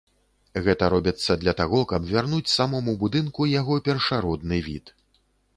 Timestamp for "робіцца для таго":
0.93-1.83